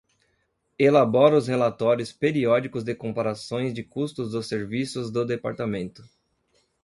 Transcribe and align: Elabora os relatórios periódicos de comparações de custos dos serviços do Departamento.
Elabora 0.79 1.37
os 1.37 1.47
relatórios 1.47 2.11
periódicos 2.11 2.83
de 2.83 2.95
comparações 2.95 3.71
de 3.71 3.83
custos 3.83 4.31
dos 4.31 4.47
serviços 4.47 5.11
do 5.11 5.23
Departamento. 5.23 6.03